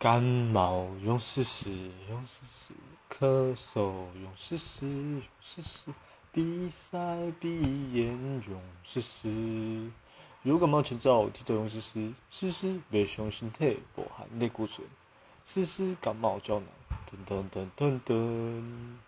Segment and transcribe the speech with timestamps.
[0.00, 1.68] 感冒用试试，
[2.08, 2.72] 用试试；
[3.10, 3.82] 咳嗽
[4.22, 5.90] 用试试，用试试；
[6.32, 6.98] 鼻塞
[7.38, 8.08] 鼻炎
[8.48, 9.90] 用试试。
[10.42, 12.14] 如果冒前兆，记得用试试。
[12.30, 14.88] 试试胃胸心体不含类固醇，
[15.44, 16.68] 试试感冒胶囊。
[17.06, 19.00] 噔噔噔噔噔。